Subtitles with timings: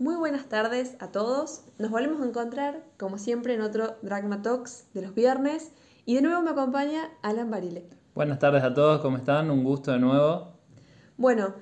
[0.00, 1.62] Muy buenas tardes a todos.
[1.76, 5.72] Nos volvemos a encontrar, como siempre, en otro Dragma Talks de los viernes.
[6.06, 7.86] Y de nuevo me acompaña Alan Barile.
[8.14, 9.50] Buenas tardes a todos, ¿cómo están?
[9.50, 10.54] Un gusto de nuevo.
[11.18, 11.52] Bueno,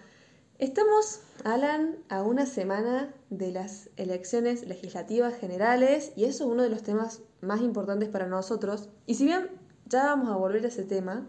[0.58, 6.70] estamos, Alan, a una semana de las elecciones legislativas generales y eso es uno de
[6.70, 8.88] los temas más importantes para nosotros.
[9.04, 9.48] Y si bien
[9.86, 11.26] ya vamos a volver a ese tema,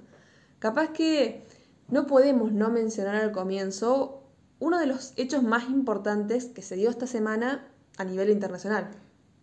[0.59, 1.47] capaz que
[1.87, 4.18] no podemos no mencionar al comienzo
[4.59, 7.65] uno de los hechos más importantes que se dio esta semana
[7.97, 8.89] a nivel internacional.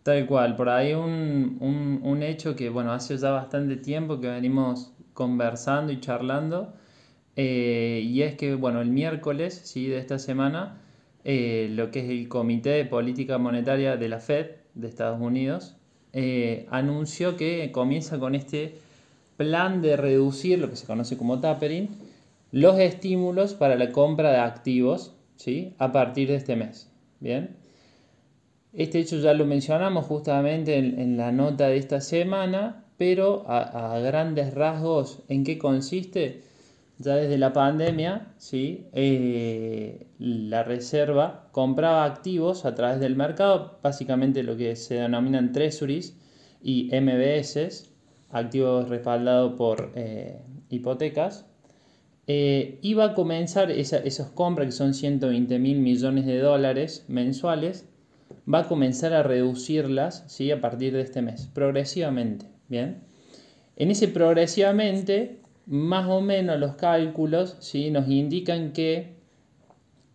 [0.02, 5.92] Tal cual, por ahí un, hecho que, bueno, hace ya bastante tiempo que venimos conversando
[5.92, 6.74] y charlando,
[7.34, 9.88] eh, y es que, bueno, el miércoles ¿sí?
[9.88, 10.78] de esta semana,
[11.24, 15.74] eh, lo que es el Comité de Política Monetaria de la Fed de Estados Unidos,
[16.12, 18.78] eh, anunció que comienza con este
[19.36, 21.88] plan de reducir lo que se conoce como tapering,
[22.52, 25.74] los estímulos para la compra de activos ¿sí?
[25.78, 26.90] a partir de este mes.
[27.20, 27.56] Bien.
[28.72, 34.52] Este hecho ya lo mencionamos justamente en, la nota de esta semana, pero a, grandes
[34.52, 36.42] rasgos, ¿en qué consiste?
[36.98, 38.86] Ya desde la pandemia, ¿sí?
[38.92, 46.18] Eh, la reserva compraba activos a través del mercado, básicamente lo que se denominan treasuries
[46.62, 47.90] y MBS,
[48.30, 51.46] activos respaldados por eh, hipotecas,
[52.26, 57.86] eh, iba a comenzar esa, esas compras, que son 120 mil millones de dólares mensuales,
[58.52, 60.50] va a comenzar a reducirlas ¿sí?
[60.50, 62.46] a partir de este mes, progresivamente.
[62.68, 63.02] ¿bien?
[63.76, 67.90] En ese progresivamente, más o menos los cálculos ¿sí?
[67.90, 69.16] nos indican que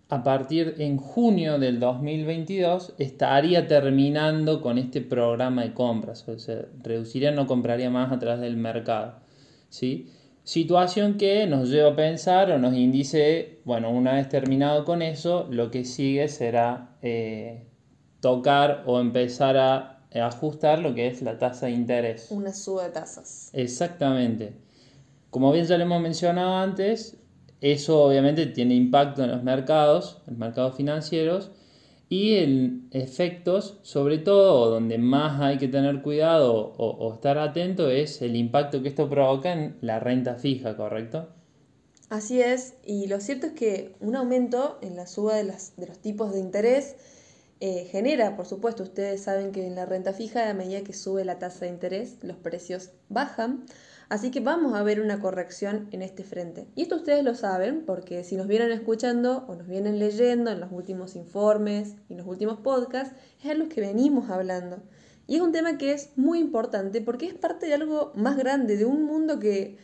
[0.10, 6.66] a partir en junio del 2022 estaría terminando con este programa de compras, o sea,
[6.84, 9.16] reduciría, no compraría más a través del mercado.
[9.70, 10.10] ¿sí?
[10.44, 15.48] Situación que nos lleva a pensar o nos indice, bueno, una vez terminado con eso,
[15.50, 17.68] lo que sigue será eh,
[18.22, 22.28] tocar o empezar a ajustar lo que es la tasa de interés.
[22.32, 23.50] Una suba de tasas.
[23.54, 24.54] Exactamente.
[25.30, 27.18] Como bien ya lo hemos mencionado antes,
[27.62, 31.52] eso obviamente tiene impacto en los mercados, en los mercados financieros,
[32.12, 38.22] y en efectos, sobre todo donde más hay que tener cuidado o, estar atento, es
[38.22, 41.30] el impacto que esto provoca en la renta fija, ¿correcto?
[42.10, 46.00] Así es, y lo cierto es que un aumento en la suba de, de los
[46.00, 46.98] tipos de interés
[47.62, 51.24] eh, genera, por supuesto, ustedes saben que en la renta fija, a medida que sube
[51.24, 53.64] la tasa de interés, los precios bajan.
[54.12, 56.68] Así que vamos a ver una corrección en este frente.
[56.76, 60.60] Y esto ustedes lo saben porque si nos vienen escuchando o nos vienen leyendo en
[60.60, 64.84] los últimos informes y en los últimos podcasts, es a los que venimos hablando.
[65.28, 68.76] Y es un tema que es muy importante porque es parte de algo más grande,
[68.76, 69.78] de un mundo que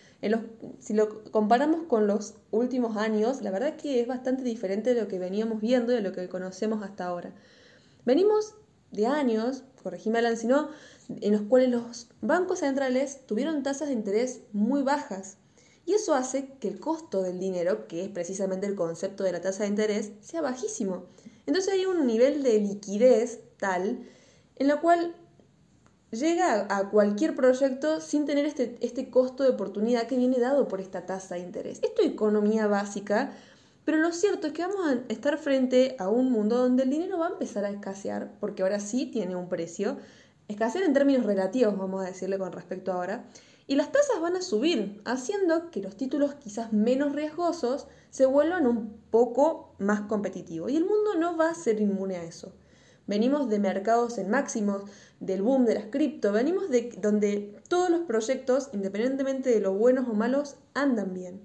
[0.79, 5.03] si lo comparamos con los últimos años, la verdad es que es bastante diferente de
[5.03, 7.33] lo que veníamos viendo y de lo que conocemos hasta ahora.
[8.03, 8.55] Venimos
[8.91, 10.67] de años, corregime Alan, si no,
[11.09, 15.37] en los cuales los bancos centrales tuvieron tasas de interés muy bajas.
[15.85, 19.41] Y eso hace que el costo del dinero, que es precisamente el concepto de la
[19.41, 21.05] tasa de interés, sea bajísimo.
[21.45, 23.99] Entonces hay un nivel de liquidez tal
[24.57, 25.15] en la cual
[26.11, 30.81] llega a cualquier proyecto sin tener este, este costo de oportunidad que viene dado por
[30.81, 31.79] esta tasa de interés.
[31.83, 33.31] Esto es economía básica,
[33.85, 37.19] pero lo cierto es que vamos a estar frente a un mundo donde el dinero
[37.19, 39.97] va a empezar a escasear, porque ahora sí tiene un precio,
[40.47, 43.25] escasear en términos relativos, vamos a decirle con respecto ahora,
[43.67, 48.65] y las tasas van a subir, haciendo que los títulos quizás menos riesgosos se vuelvan
[48.65, 50.71] un poco más competitivos.
[50.71, 52.53] Y el mundo no va a ser inmune a eso.
[53.07, 54.83] Venimos de mercados en máximos,
[55.19, 60.07] del boom de las cripto, venimos de donde todos los proyectos, independientemente de lo buenos
[60.07, 61.41] o malos, andan bien.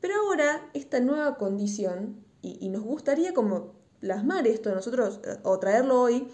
[0.00, 5.58] Pero ahora esta nueva condición, y, y nos gustaría como plasmar esto nosotros eh, o
[5.58, 6.28] traerlo hoy,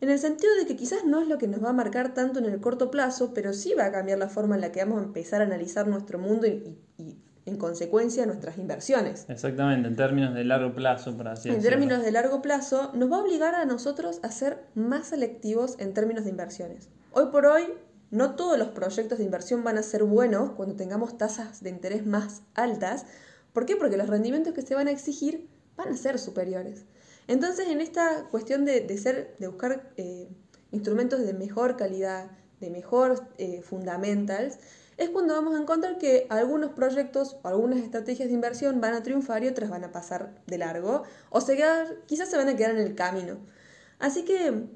[0.00, 2.38] en el sentido de que quizás no es lo que nos va a marcar tanto
[2.38, 5.00] en el corto plazo, pero sí va a cambiar la forma en la que vamos
[5.00, 6.76] a empezar a analizar nuestro mundo y,
[7.46, 9.24] en consecuencia nuestras inversiones.
[9.28, 13.16] Exactamente, en términos de largo plazo, por así En términos de largo plazo, nos va
[13.16, 16.90] a obligar a nosotros a ser más selectivos en términos de inversiones.
[17.12, 17.64] Hoy por hoy,
[18.10, 22.06] no todos los proyectos de inversión van a ser buenos cuando tengamos tasas de interés
[22.06, 23.06] más altas.
[23.54, 23.76] ¿Por qué?
[23.76, 26.84] Porque los rendimientos que se van a exigir van a ser superiores.
[27.28, 30.28] Entonces, en esta cuestión de, ser, de buscar eh,
[30.72, 34.58] instrumentos de mejor calidad, de mejor eh, fundamentals,
[34.96, 39.02] es cuando vamos a encontrar que algunos proyectos o algunas estrategias de inversión van a
[39.02, 41.56] triunfar y otras van a pasar de largo, o se
[42.06, 43.36] quizás se van a quedar en el camino.
[43.98, 44.66] Así que,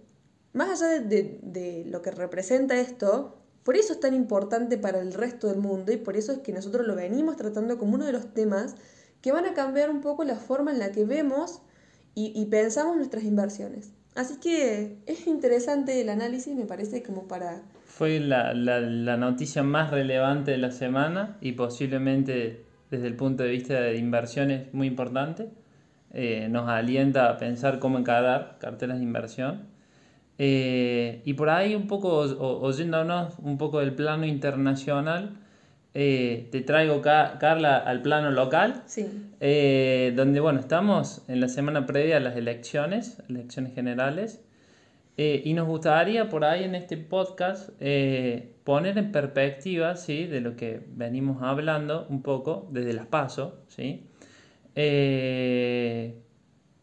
[0.53, 5.15] más allá de, de lo que representa esto, por eso es tan importante para el
[5.15, 8.13] resto del mundo y por eso es que nosotros lo venimos tratando como uno de
[8.13, 8.75] los temas
[9.23, 11.63] que van a cambiar un poco la forma en la que vemos
[12.15, 13.93] y, pensamos nuestras inversiones.
[14.15, 17.63] Así que es interesante el análisis, me parece como para...
[17.85, 23.51] Fue la, la, noticia más relevante de la semana y posiblemente desde el punto de
[23.51, 25.49] vista de inversiones muy importante.
[26.13, 29.67] Eh, nos alienta a pensar cómo encarar carteras de inversión.
[30.39, 35.39] Eh, y por ahí un poco, oyéndonos un poco del plano internacional,
[35.95, 38.83] eh, te traigo, Carla, al plano local,
[39.41, 44.43] eh, donde, bueno, estamos en la semana previa a las elecciones, elecciones generales,
[45.19, 47.69] eh, y nos gustaría por ahí en este podcast
[48.65, 54.07] poner en perspectiva, ¿sí?, de lo que venimos hablando un poco desde las PASO, ¿sí?,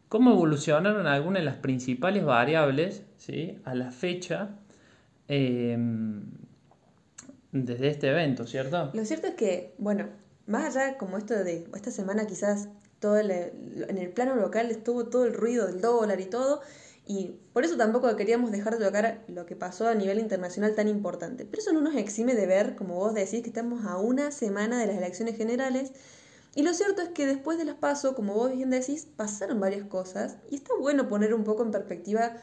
[0.08, 4.50] cómo evolucionaron algunas de las principales variables, ¿sí?, a la fecha,
[7.52, 8.92] desde este evento, ¿cierto?
[8.94, 10.08] Lo cierto es que, bueno,
[10.46, 12.70] más allá como esto de esta semana quizás
[13.00, 16.62] todo en el plano local estuvo todo el ruido del dólar y todo,
[17.08, 20.88] y por eso tampoco queríamos dejar de tocar lo que pasó a nivel internacional tan
[20.88, 21.44] importante.
[21.44, 24.80] Pero eso no nos exime de ver, como vos decís, que estamos a una semana
[24.80, 25.92] de las elecciones generales.
[26.54, 29.88] Y lo cierto es que después de las pasos, como vos bien decís, pasaron varias
[29.88, 30.38] cosas.
[30.52, 32.34] Y está bueno poner un poco en perspectiva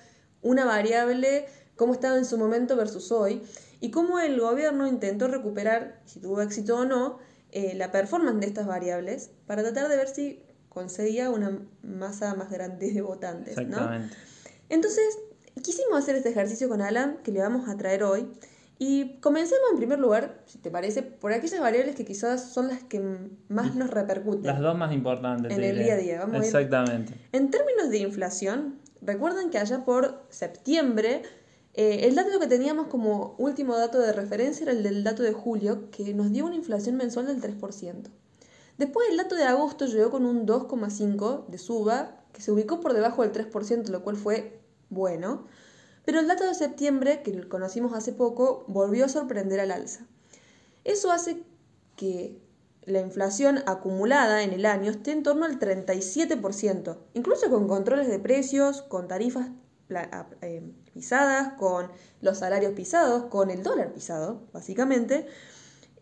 [0.43, 3.43] una variable, cómo estaba en su momento versus hoy
[3.81, 7.19] y cómo el gobierno intentó recuperar, si tuvo éxito o no,
[7.53, 12.51] eh, la performance de estas variables para tratar de ver si conseguía una masa más
[12.51, 13.57] grande de votantes.
[13.57, 14.15] Exactamente.
[14.69, 15.19] Entonces,
[15.63, 18.27] quisimos hacer este ejercicio con Alan, que le vamos a traer hoy.
[18.79, 22.83] Y comencemos en primer lugar, si te parece, por aquellas variables que quizás son las
[22.83, 23.01] que
[23.49, 24.45] más nos repercuten.
[24.45, 25.51] Las dos más importantes.
[25.51, 26.19] En el día a día.
[26.19, 27.15] Vamos Exactamente.
[27.33, 31.23] En términos de inflación, recuerden que allá por septiembre
[31.79, 35.35] eh, el dato que teníamos como último dato de referencia era el del dato de
[35.35, 38.09] julio, que nos dio una inflación mensual del 3%.
[38.79, 42.95] Después el dato de agosto llegó con un 2,5% de suba, que se ubicó por
[42.95, 44.59] debajo del 3%, lo cual fue
[44.89, 45.45] bueno.
[46.07, 50.07] Pero el dato de septiembre, que conocimos hace poco, volvió a sorprender al alza.
[50.85, 51.43] Eso hace
[51.95, 52.41] que
[52.87, 58.19] la inflación acumulada en el año esté en torno al 37%, incluso con controles de
[58.19, 59.51] precios, con tarifas
[60.93, 61.91] pisadas, con
[62.21, 65.27] los salarios pisados, con el dólar pisado, básicamente.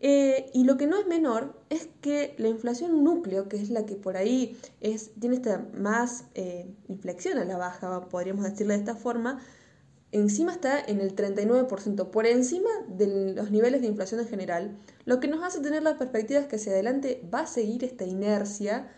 [0.01, 3.85] Eh, y lo que no es menor es que la inflación núcleo, que es la
[3.85, 8.81] que por ahí es, tiene esta más eh, inflexión a la baja, podríamos decirle de
[8.81, 9.39] esta forma,
[10.11, 15.19] encima está en el 39%, por encima de los niveles de inflación en general, lo
[15.19, 18.91] que nos hace tener la perspectiva que hacia adelante va a seguir esta inercia,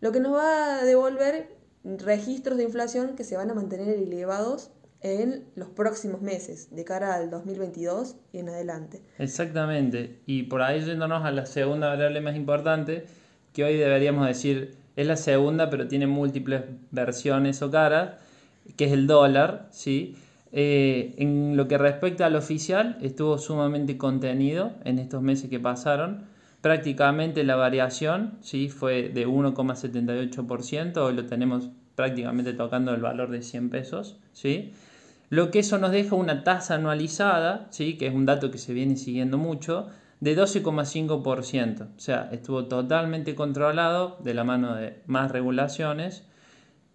[0.00, 1.53] lo que nos va a devolver
[1.84, 4.70] registros de inflación que se van a mantener elevados
[5.00, 9.02] en los próximos meses, de cara al 2022 y en adelante.
[9.18, 13.04] Exactamente, y por ahí yéndonos a la segunda variable más importante,
[13.52, 18.14] que hoy deberíamos decir es la segunda, pero tiene múltiples versiones o caras,
[18.76, 20.16] que es el dólar, ¿sí?
[20.52, 26.26] Eh, en lo que respecta al oficial, estuvo sumamente contenido en estos meses que pasaron
[26.64, 28.70] prácticamente la variación ¿sí?
[28.70, 34.72] fue de 1,78%, hoy lo tenemos prácticamente tocando el valor de 100 pesos, ¿sí?
[35.28, 37.98] lo que eso nos deja una tasa anualizada, ¿sí?
[37.98, 39.88] que es un dato que se viene siguiendo mucho,
[40.20, 46.24] de 12,5%, o sea, estuvo totalmente controlado de la mano de más regulaciones,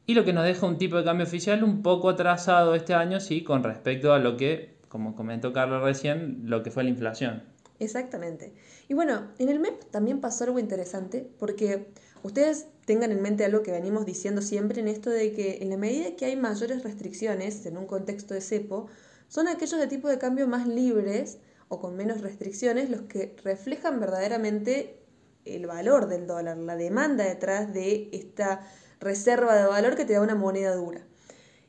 [0.08, 3.20] y lo que nos deja un tipo de cambio oficial un poco atrasado este año,
[3.20, 7.59] sí, con respecto a lo que, como comentó Carlos recién, lo que fue la inflación.
[7.80, 8.54] Exactamente.
[8.90, 11.88] Y bueno, en el MEP también pasó algo interesante, porque
[12.24, 15.78] ustedes tengan en mente algo que venimos diciendo siempre en esto de que en la
[15.78, 18.88] medida que hay mayores restricciones en un contexto de cepo,
[19.30, 21.38] son aquellos de tipo de cambio más libres
[21.70, 25.00] o con menos restricciones los que reflejan verdaderamente
[25.46, 28.62] el valor del dólar, la demanda detrás de esta
[29.00, 31.06] reserva de valor que te da una moneda dura.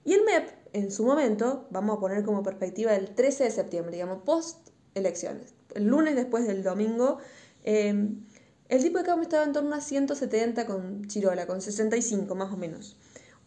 [0.04, 3.92] Y el MEP, en su momento, vamos a poner como perspectiva el 13 de septiembre,
[3.92, 7.18] digamos, post elecciones el lunes después del domingo,
[7.64, 8.24] em,
[8.68, 12.56] el tipo de cambio estaba en torno a 170 con Chirola, con 65 más o
[12.56, 12.96] menos.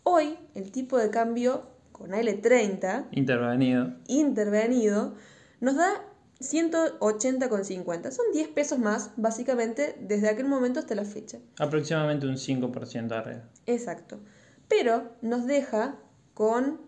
[0.03, 5.15] Hoy el tipo de cambio con L30 intervenido, intervenido
[5.61, 6.03] nos da
[6.43, 8.11] 180 con 50.
[8.11, 11.39] Son 10 pesos más, básicamente, desde aquel momento hasta la fecha.
[11.57, 13.43] Aproximadamente un 5% arriba.
[13.65, 14.19] Exacto.
[14.67, 15.95] Pero nos deja
[16.33, 16.81] con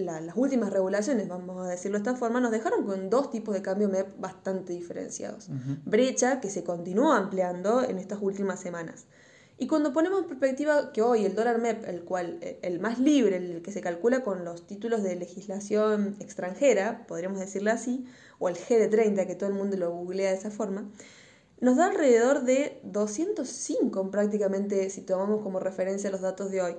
[0.00, 3.62] las últimas regulaciones, vamos a decirlo de esta forma, nos dejaron con dos tipos de
[3.62, 5.48] cambio MEP bastante diferenciados.
[5.84, 9.06] Brecha que se continúa ampliando en estas últimas semanas.
[9.58, 13.36] Y cuando ponemos en perspectiva que hoy el dólar MEP, el cual el más libre,
[13.36, 18.06] el que se calcula con los títulos de legislación extranjera, podríamos decirlo así,
[18.38, 20.90] o el G de 30, que todo el mundo lo googlea de esa forma,
[21.60, 26.76] nos da alrededor de 205 prácticamente si tomamos como referencia los datos de hoy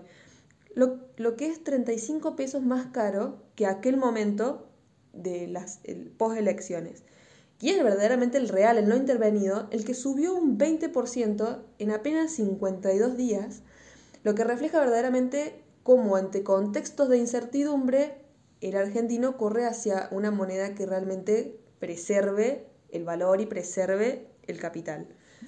[0.76, 4.68] lo, lo que es 35 pesos más caro que aquel momento
[5.14, 5.82] de las
[6.18, 7.04] post-elecciones.
[7.60, 12.32] Y es verdaderamente el real, el no intervenido, el que subió un 20% en apenas
[12.32, 13.62] 52 días,
[14.24, 18.16] lo que refleja verdaderamente cómo ante contextos de incertidumbre
[18.62, 25.08] el argentino corre hacia una moneda que realmente preserve el valor y preserve el capital.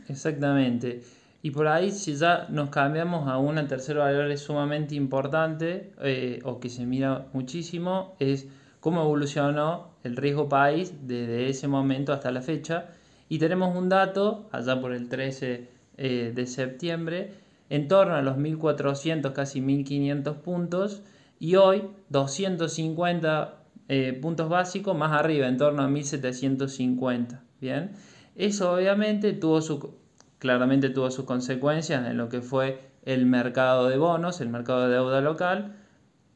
[0.09, 1.01] Exactamente.
[1.45, 6.61] Y por ahí, si ya nos cambiamos a una tercera valor sumamente importante eh, o
[6.61, 8.47] que se mira muchísimo, es
[8.79, 12.91] cómo evolucionó el riesgo país desde ese momento hasta la fecha.
[13.27, 17.33] Y tenemos un dato, allá por el 13 eh, de septiembre,
[17.69, 21.03] en torno a los 1.400, casi 1.500 puntos,
[21.39, 23.55] y hoy 250
[23.89, 27.41] eh, puntos básicos más arriba, en torno a 1.750.
[27.59, 27.91] Bien,
[28.37, 30.02] eso obviamente tuvo su
[30.43, 34.95] claramente tuvo sus consecuencias en lo que fue el mercado de bonos, el mercado de
[34.95, 35.77] deuda local.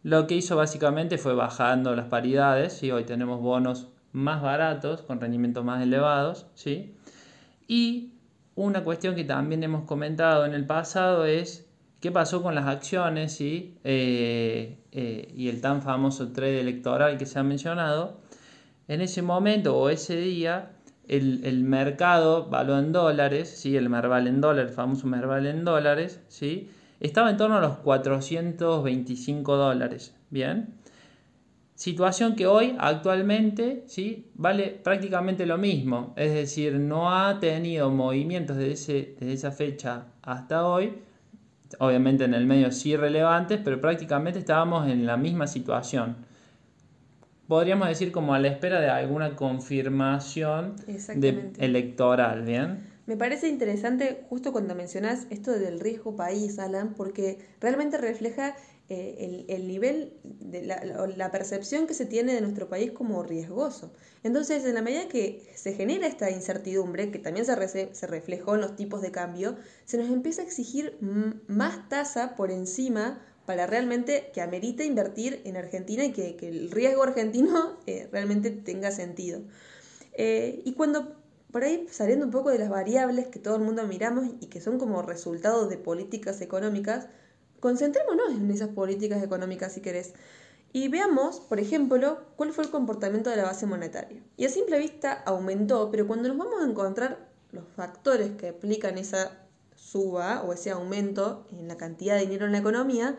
[0.02, 5.20] Lo que hizo básicamente fue bajando las paridades, y hoy tenemos bonos más baratos, con
[5.20, 6.96] rendimientos más elevados, ¿sí?
[7.68, 8.14] Y
[8.56, 13.34] una cuestión que también hemos comentado en el pasado es qué pasó con las acciones
[13.34, 13.78] ¿sí?
[13.84, 18.22] Eh, eh, y el tan famoso trade electoral que se ha mencionado.
[18.88, 20.77] En ese momento o ese día
[21.08, 23.78] el, mercado való en dólares, ¿sí?
[23.78, 26.70] el Merval en dólares, el famoso Merval en dólares, ¿sí?
[27.00, 30.16] estaba en torno a los 425 dólares.
[30.30, 30.74] Bien.
[31.76, 34.32] Situación que hoy, actualmente, ¿sí?
[34.34, 36.14] vale prácticamente lo mismo.
[36.18, 40.94] Es decir, no ha tenido movimientos desde, desde esa fecha hasta hoy.
[41.80, 46.16] Obviamente en el medio sí relevantes, pero prácticamente estábamos en la misma situación
[47.48, 50.76] podríamos decir como a la espera de alguna confirmación
[51.16, 52.98] de electoral, ¿bien?
[53.06, 58.54] Me parece interesante justo cuando mencionas esto del riesgo país, Alan, porque realmente refleja
[58.90, 63.94] eh, el, nivel de la, la, percepción que se tiene de nuestro país como riesgoso.
[64.24, 68.62] Entonces, en la medida que se genera esta incertidumbre, que también se, se reflejó en
[68.62, 70.98] los tipos de cambio, se nos empieza a exigir
[71.48, 77.02] más tasa por encima para realmente que amerite invertir en Argentina y que, el riesgo
[77.02, 79.42] argentino eh, realmente tenga sentido.
[80.14, 81.16] Eh, y cuando
[81.52, 84.60] por ahí saliendo un poco de las variables que todo el mundo miramos y que
[84.60, 87.08] son como resultado de políticas económicas,
[87.62, 90.14] concentrémonos en esas políticas económicas si querés.
[90.74, 94.22] Y veamos, por ejemplo, cuál fue el comportamiento de la base monetaria.
[94.36, 98.98] Y a simple vista aumentó, pero cuando nos vamos a encontrar los factores que aplican
[98.98, 103.18] esa suba o ese aumento en la cantidad de dinero en la economía,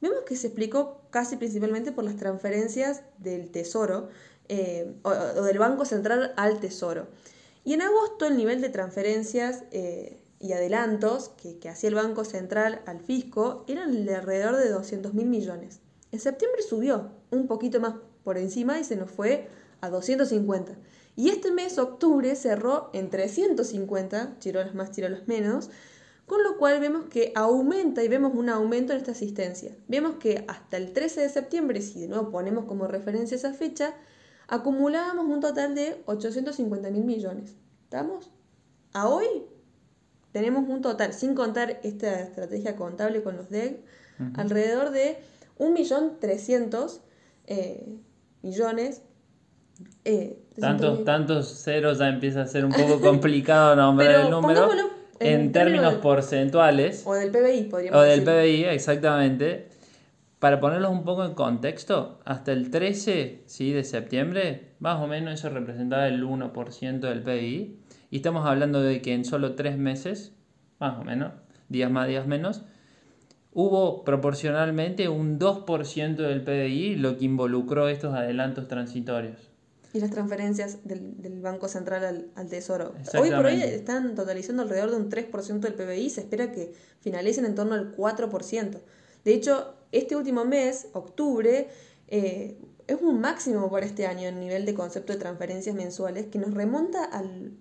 [0.00, 4.08] vemos que se explicó casi principalmente por las transferencias del Tesoro
[4.48, 7.08] eh, o, del Banco Central al Tesoro.
[7.64, 12.80] Y en agosto el nivel de transferencias eh, y adelantos que, hacía el Banco Central
[12.86, 15.80] al fisco eran de alrededor de 200 mil millones.
[16.12, 19.48] En septiembre subió un poquito más por encima y se nos fue
[19.80, 20.72] a 250.
[21.16, 25.68] Y este mes, octubre, cerró en 350, chirolas más, chirolas menos,
[26.28, 29.72] con lo cual vemos que aumenta y vemos un aumento en esta asistencia.
[29.88, 33.94] Vemos que hasta el 13 de septiembre, si de nuevo ponemos como referencia esa fecha,
[34.46, 37.56] acumulábamos un total de 850 mil millones.
[37.84, 38.30] ¿Estamos?
[38.92, 39.26] A hoy
[40.32, 43.82] tenemos un total, sin contar esta estrategia contable con los DEG,
[44.34, 45.16] alrededor de
[45.58, 47.00] 1.300.000
[47.46, 47.96] eh,
[48.42, 49.00] millones.
[50.04, 55.52] Eh, tantos, tantos ceros ya empieza a ser un poco complicado nombrar el número en,
[55.52, 57.04] términos porcentuales.
[57.06, 59.68] O del PBI, podríamos O del PBI, exactamente.
[60.38, 63.72] Para ponerlos un poco en contexto, hasta el 13 ¿sí?
[63.72, 67.80] de septiembre, más o menos eso representaba el 1% del PBI.
[68.10, 70.32] Y estamos hablando de que en solo tres meses,
[70.78, 71.32] más o menos,
[71.68, 72.62] días más, días menos,
[73.52, 79.47] hubo proporcionalmente un 2% del PBI, lo que involucró estos adelantos transitorios.
[79.98, 82.94] Y las transferencias del, Banco Central al, Tesoro.
[83.18, 87.44] Hoy por hoy están totalizando alrededor de un 3% del PBI, se espera que finalicen
[87.44, 88.80] en torno al 4%.
[89.24, 91.66] De hecho, este último mes, octubre,
[92.06, 96.38] eh, es un máximo para este año en nivel de concepto de transferencias mensuales que
[96.38, 97.56] nos remonta al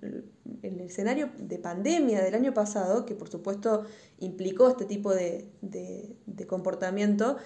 [0.61, 3.85] el escenario de pandemia del año pasado, que por supuesto
[4.19, 7.37] implicó este tipo de, de comportamiento.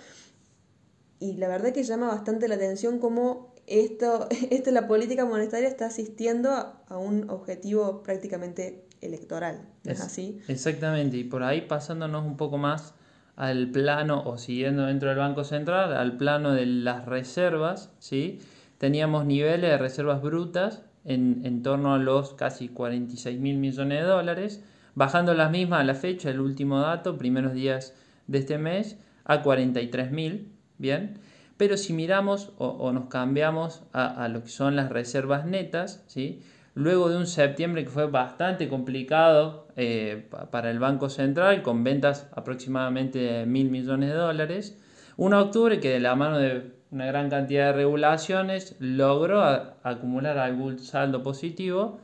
[1.19, 5.87] Y la verdad que llama bastante la atención cómo esto, esto, la política monetaria está
[5.87, 9.67] asistiendo a, un objetivo prácticamente electoral.
[9.83, 10.39] ¿Es, así?
[10.47, 12.93] Exactamente, y por ahí pasándonos un poco más
[13.35, 18.39] al plano, o siguiendo dentro del Banco Central, al plano de las reservas, ¿sí?
[18.77, 24.07] teníamos niveles de reservas brutas en, en torno a los casi 46 mil millones de
[24.07, 24.63] dólares,
[24.95, 27.95] bajando las mismas a la fecha, el último dato, primeros días
[28.27, 30.45] de este mes, a 43.000,
[30.77, 31.19] ¿bien?
[31.61, 36.41] Pero si miramos o, nos cambiamos a, lo que son las reservas netas, ¿sí?
[36.73, 42.27] luego de un septiembre que fue bastante complicado eh, para el Banco Central, con ventas
[42.31, 44.75] aproximadamente de mil millones de dólares,
[45.17, 49.43] un octubre que de la mano de una gran cantidad de regulaciones logró
[49.83, 51.99] acumular algún saldo positivo,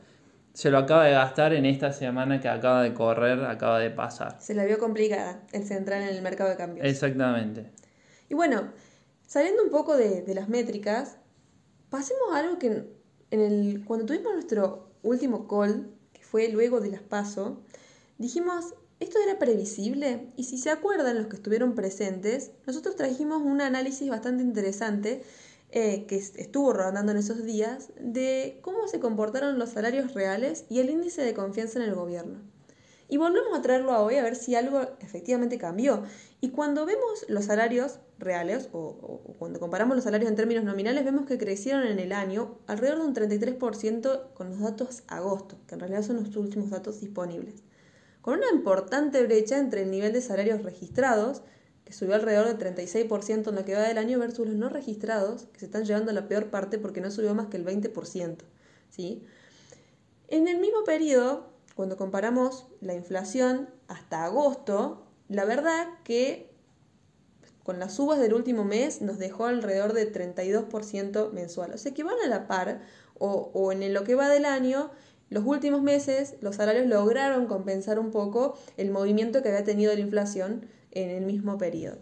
[0.52, 4.36] se lo acaba de gastar en esta semana que acaba de correr, acaba de pasar.
[4.38, 6.86] Se la vio complicada el central en el mercado de cambios.
[6.86, 7.72] Exactamente.
[8.28, 8.68] Y bueno,
[9.28, 11.18] saliendo un poco de, las métricas,
[11.90, 12.88] pasemos a algo que
[13.30, 17.60] en el, cuando tuvimos nuestro último call, que fue luego de las PASO,
[18.16, 23.60] dijimos, esto era previsible y si se acuerdan los que estuvieron presentes, nosotros trajimos un
[23.60, 25.22] análisis bastante interesante
[25.72, 30.80] eh, que estuvo rondando en esos días de cómo se comportaron los salarios reales y
[30.80, 32.40] el índice de confianza en el gobierno.
[33.10, 36.02] Y volvemos a traerlo a hoy a ver si algo efectivamente cambió.
[36.40, 41.26] Y cuando vemos los salarios reales, o, cuando comparamos los salarios en términos nominales, vemos
[41.26, 45.80] que crecieron en el año alrededor de un 33% con los datos agosto, que en
[45.80, 47.62] realidad son los últimos datos disponibles.
[48.20, 51.42] Con una importante brecha entre el nivel de salarios registrados,
[51.84, 55.46] que subió alrededor del 36% en lo que va del año, versus los no registrados,
[55.52, 58.36] que se están llevando a la peor parte porque no subió más que el 20%.
[58.90, 59.24] ¿sí?
[60.26, 66.52] En el mismo periodo, cuando comparamos la inflación hasta agosto, la verdad que
[67.68, 71.72] con las subas del último mes nos dejó alrededor de 32% mensual.
[71.74, 72.80] O sea que van a la par,
[73.18, 74.90] o, en lo que va del año,
[75.28, 80.00] los últimos meses los salarios lograron compensar un poco el movimiento que había tenido la
[80.00, 81.98] inflación en el mismo periodo.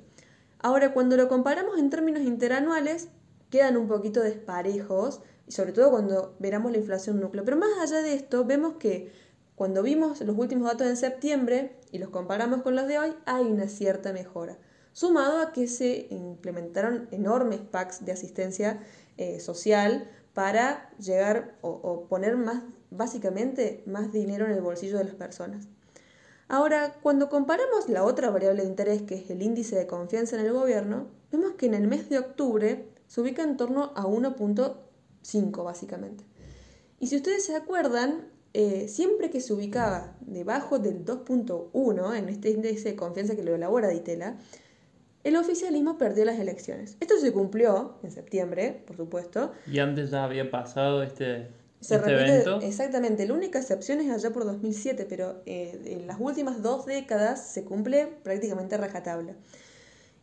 [0.60, 3.08] Ahora, cuando lo comparamos en términos interanuales,
[3.50, 7.44] quedan un poquito desparejos, y sobre todo cuando veramos la inflación núcleo.
[7.44, 9.10] Pero más allá de esto, vemos que
[9.56, 13.46] cuando vimos los últimos datos en septiembre y los comparamos con los de hoy, hay
[13.46, 14.58] una cierta mejora,
[14.96, 18.80] sumado a que se implementaron enormes packs de asistencia
[19.18, 25.14] eh, social para llegar o, poner más, básicamente, más dinero en el bolsillo de las
[25.14, 25.68] personas.
[26.48, 30.46] Ahora, cuando comparamos la otra variable de interés, que es el índice de confianza en
[30.46, 35.62] el gobierno, vemos que en el mes de octubre se ubica en torno a 1.5
[35.62, 36.24] básicamente.
[37.00, 42.48] Y si ustedes se acuerdan, eh, siempre que se ubicaba debajo del 2.1 en este
[42.48, 44.38] índice de confianza que lo elabora Ditela,
[45.26, 46.96] el oficialismo perdió las elecciones.
[47.00, 49.50] Esto se cumplió en septiembre, por supuesto.
[49.66, 51.48] Y antes ya había pasado este,
[51.80, 52.60] se este evento.
[52.60, 57.44] Exactamente, la única excepción es allá por 2007, pero eh, en las últimas dos décadas
[57.44, 59.34] se cumple prácticamente rajatabla.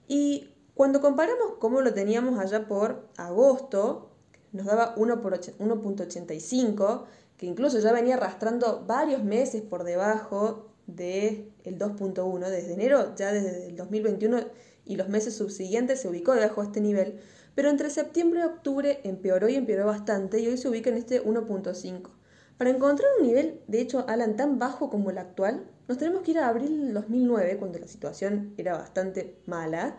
[0.07, 4.09] Y cuando comparamos cómo lo teníamos allá por agosto,
[4.53, 7.03] nos daba 1.85,
[7.35, 12.47] que incluso ya venía arrastrando varios meses por debajo del el 2.1.
[12.47, 14.43] Desde enero, ya desde el 2021
[14.85, 17.19] y los meses subsiguientes se ubicó debajo de este nivel,
[17.55, 21.23] pero entre septiembre y octubre empeoró y empeoró bastante y hoy se ubica en este
[21.23, 22.09] 1.5.
[22.57, 26.31] Para encontrar un nivel, de hecho, Alan, tan bajo como el actual, nos tenemos que
[26.31, 29.97] ir a abril del 2009, cuando la situación era bastante mala,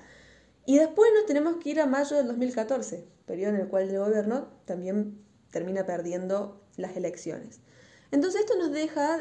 [0.67, 3.99] y después nos tenemos que ir a mayo del 2014, periodo en el cual el
[3.99, 5.21] gobierno también
[5.51, 7.61] termina perdiendo las elecciones.
[8.11, 9.21] Entonces esto nos deja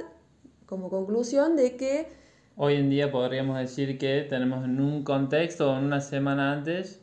[0.65, 2.22] como conclusión de que...
[2.55, 6.99] Hoy en día podríamos decir que tenemos en un contexto o en una semana antes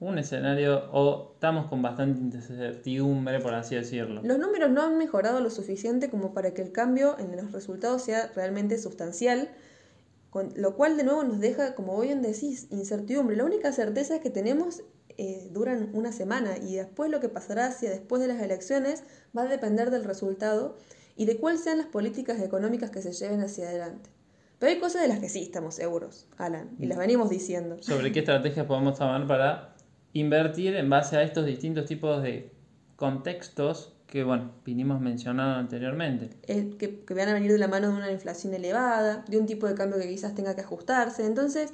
[0.00, 4.22] un escenario o estamos con bastante incertidumbre, por así decirlo.
[4.22, 8.02] Los números no han mejorado lo suficiente como para que el cambio en los resultados
[8.02, 9.50] sea realmente sustancial,
[10.30, 13.36] con lo cual de nuevo nos deja, como bien decís, incertidumbre.
[13.36, 14.82] La única certeza que tenemos
[15.18, 19.04] eh, duran una semana y después lo que pasará hacia después de las elecciones
[19.36, 20.76] va a depender del resultado
[21.16, 24.15] y de cuáles sean las políticas económicas que se lleven hacia adelante.
[24.58, 27.76] Pero hay cosas de las que sí estamos seguros, Alan, y las venimos diciendo.
[27.80, 29.74] ¿Sobre qué estrategias podemos tomar para
[30.12, 32.52] invertir en base a estos distintos tipos de
[32.96, 36.30] contextos que, bueno, vinimos mencionando anteriormente?
[36.46, 39.46] Eh, que, que van a venir de la mano de una inflación elevada, de un
[39.46, 41.26] tipo de cambio que quizás tenga que ajustarse.
[41.26, 41.72] Entonces,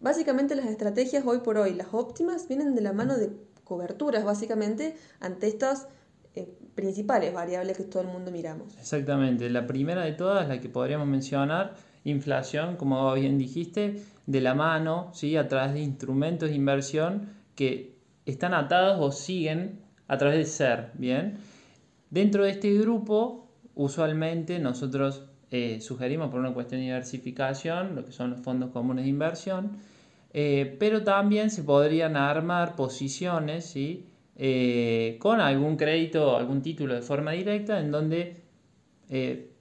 [0.00, 3.30] Básicamente las estrategias hoy por hoy, las óptimas, vienen de la mano de
[3.64, 5.88] coberturas, básicamente, ante estas
[6.34, 8.74] eh, principales variables que todo el mundo miramos.
[8.78, 9.50] Exactamente.
[9.50, 15.10] La primera de todas, la que podríamos mencionar, inflación, como bien dijiste, de la mano,
[15.12, 15.36] ¿sí?
[15.36, 20.90] a través de instrumentos de inversión que están atados o siguen a través de ser,
[20.94, 21.38] ¿bien?
[22.10, 28.12] Dentro de este grupo, usualmente nosotros eh, sugerimos por una cuestión de diversificación, lo que
[28.12, 29.76] son los fondos comunes de inversión,
[30.32, 34.06] eh, pero también se podrían armar posiciones ¿sí?
[34.36, 38.36] Eh, con algún crédito, algún título de forma directa, en donde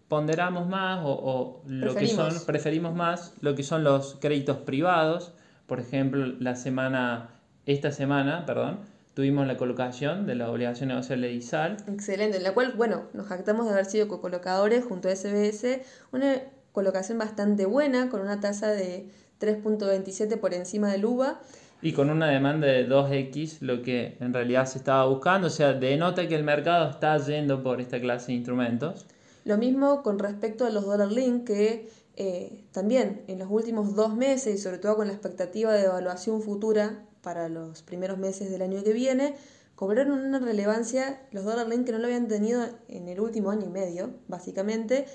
[0.10, 5.32] ponderamos más o, lo que son, preferimos más lo que son los créditos privados,
[5.68, 7.30] por ejemplo, la semana,
[7.68, 8.80] esta semana, perdón,
[9.14, 11.78] tuvimos la colocación de la obligación negociable de ISAL.
[11.88, 16.42] Excelente, en la cual, bueno, nos jactamos de haber sido co-colocadores junto a SBS, una
[16.72, 21.40] colocación bastante buena, con una tasa de 3.27 por encima del UVA.
[21.84, 25.74] Y con una demanda de 2X, lo que en realidad se estaba buscando, o sea,
[25.74, 29.06] denota que el mercado está yendo por esta clase de instrumentos.
[29.50, 34.16] Lo mismo con respecto a los dollar link, que eh, también en los últimos dos
[34.16, 38.62] meses, y sobre todo con la expectativa de evaluación futura para los primeros meses del
[38.62, 39.34] año que viene,
[39.74, 43.66] cobraron una relevancia los dólar link que no lo habían tenido en el último año
[43.66, 45.08] y medio, básicamente.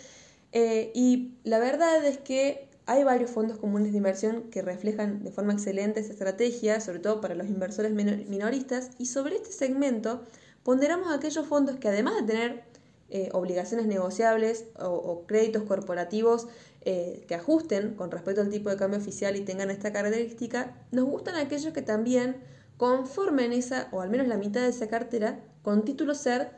[0.51, 5.31] Eh, y la verdad es que hay varios fondos comunes de inversión que reflejan de
[5.31, 10.23] forma excelente esta estrategia, sobre todo para los inversores minoristas, y sobre este segmento
[10.65, 12.74] ponderamos aquellos fondos que además de tener
[13.17, 16.49] eh, obligaciones negociables o, créditos corporativos
[16.81, 21.05] eh, que ajusten con respecto al tipo de cambio oficial y tengan esta característica, nos
[21.05, 22.39] gustan aquellos que también
[22.77, 26.51] conformen esa, o al menos la mitad de esa cartera, con títulos SER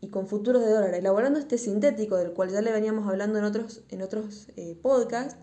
[0.00, 3.44] y con futuros de dólar, elaborando este sintético del cual ya le veníamos hablando en
[3.44, 5.36] otros, en otros eh, podcasts,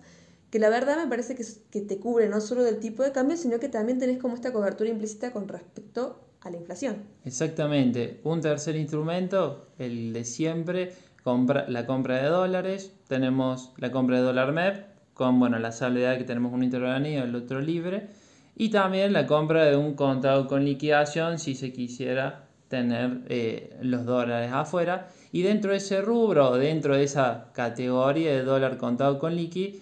[0.51, 3.37] que la verdad me parece que, que te cubre no solo del tipo de cambio,
[3.37, 7.03] sino que también tenés como esta cobertura implícita con respecto a la inflación.
[7.25, 8.19] Exactamente.
[8.23, 12.93] Un tercer instrumento, el de siempre, compra, la compra de dólares.
[13.07, 17.29] Tenemos la compra de dólar MEP, con bueno, la salvedad que tenemos un intervenido y
[17.29, 18.07] el otro libre.
[18.55, 24.05] Y también la compra de un contado con liquidación si se quisiera tener eh, los
[24.05, 25.09] dólares afuera.
[25.31, 29.81] Y dentro de ese rubro, dentro de esa categoría de dólar contado con liqui,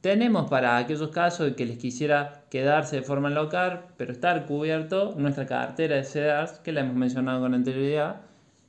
[0.00, 5.44] tenemos para aquellos casos que les quisiera quedarse de forma local, pero estar cubierto nuestra
[5.44, 8.20] cartera de CEDARS, que la hemos mencionado con anterioridad,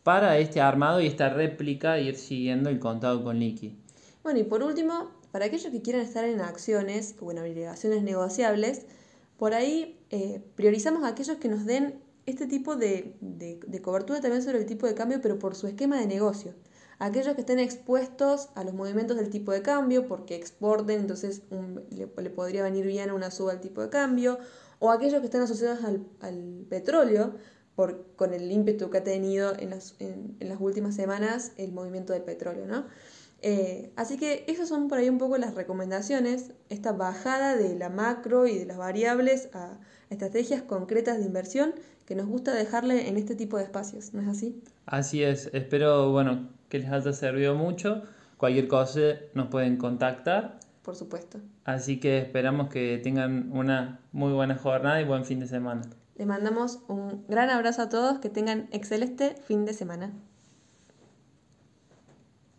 [0.01, 3.77] para este armado y esta réplica de ir siguiendo el contado con liqui.
[4.23, 8.87] Bueno, y por último, para aquellos que quieran estar en acciones o en obligaciones negociables,
[9.37, 14.41] por ahí eh, priorizamos a aquellos que nos den este tipo de, de cobertura también
[14.41, 16.55] sobre el tipo de cambio, pero por su esquema de negocio
[16.99, 21.43] aquellos que estén expuestos a los movimientos del tipo de cambio porque exporten, entonces
[21.91, 24.39] le, podría venir bien una suba al tipo de cambio,
[24.79, 27.35] o aquellos que estén asociados al, petróleo
[27.75, 32.13] por, con el ímpetu que ha tenido en las, en, las últimas semanas el movimiento
[32.13, 32.85] del petróleo, ¿no?
[33.41, 37.89] Eh, así que esas son por ahí un poco las recomendaciones, esta bajada de la
[37.89, 39.77] macro y de las variables a
[40.09, 44.27] estrategias concretas de inversión que nos gusta dejarle en este tipo de espacios, ¿no es
[44.27, 44.61] así?
[44.85, 48.03] Así es, espero, bueno, que les haya servido mucho.
[48.37, 48.99] Cualquier cosa
[49.33, 50.59] nos pueden contactar.
[50.81, 51.39] Por supuesto.
[51.63, 55.81] Así que esperamos que tengan una muy buena jornada y buen fin de semana.
[56.15, 60.13] Les mandamos un gran abrazo a todos, que tengan excelente fin de semana.